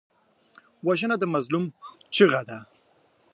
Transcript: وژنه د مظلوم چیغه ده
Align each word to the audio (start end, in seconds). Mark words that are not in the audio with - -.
وژنه 0.85 1.15
د 1.19 1.23
مظلوم 1.33 1.65
چیغه 2.13 2.41
ده 2.49 2.57